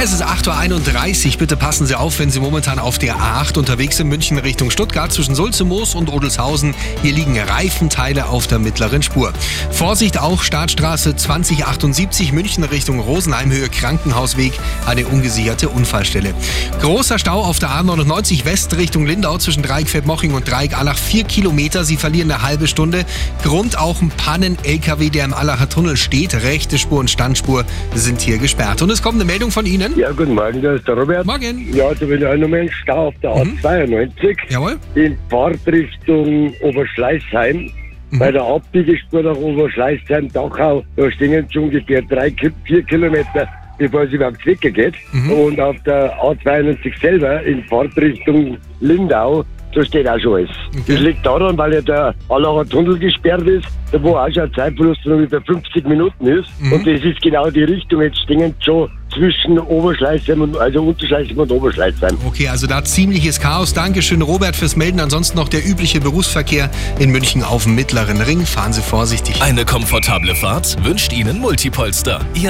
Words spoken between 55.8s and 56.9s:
Minuten ist. Und